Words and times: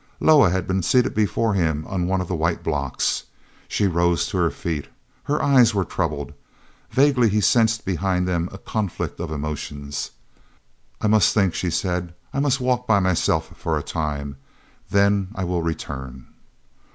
Loah 0.19 0.49
had 0.49 0.65
been 0.65 0.81
seated 0.81 1.13
before 1.13 1.53
him 1.53 1.85
on 1.85 2.07
one 2.07 2.21
of 2.21 2.27
the 2.27 2.33
white 2.33 2.63
blocks. 2.63 3.25
She 3.67 3.85
rose 3.85 4.25
to 4.29 4.37
her 4.37 4.49
feet. 4.49 4.87
Her 5.25 5.39
eyes 5.43 5.75
were 5.75 5.85
troubled. 5.85 6.33
Vaguely 6.89 7.29
he 7.29 7.39
sensed 7.39 7.85
behind 7.85 8.27
them 8.27 8.49
a 8.51 8.57
conflict 8.57 9.19
of 9.19 9.29
emotions. 9.29 10.09
"I 11.01 11.05
must 11.05 11.35
think," 11.35 11.53
she 11.53 11.69
said. 11.69 12.15
"I 12.33 12.39
will 12.39 12.51
walk 12.59 12.87
by 12.87 12.99
myself 12.99 13.51
for 13.55 13.77
a 13.77 13.83
time; 13.83 14.37
then 14.89 15.27
I 15.35 15.43
will 15.43 15.61
return." 15.61 16.25